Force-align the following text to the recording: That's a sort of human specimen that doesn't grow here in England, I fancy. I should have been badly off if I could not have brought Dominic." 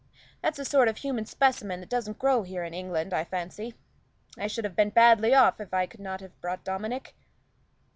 That's 0.41 0.57
a 0.57 0.65
sort 0.65 0.87
of 0.87 0.97
human 0.97 1.27
specimen 1.27 1.79
that 1.79 1.89
doesn't 1.89 2.17
grow 2.17 2.41
here 2.41 2.63
in 2.63 2.73
England, 2.73 3.13
I 3.13 3.23
fancy. 3.23 3.75
I 4.35 4.47
should 4.47 4.63
have 4.65 4.75
been 4.75 4.89
badly 4.89 5.35
off 5.35 5.61
if 5.61 5.75
I 5.75 5.85
could 5.85 5.99
not 5.99 6.21
have 6.21 6.41
brought 6.41 6.63
Dominic." 6.63 7.15